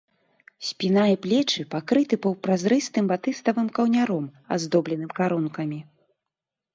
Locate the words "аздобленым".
4.57-5.09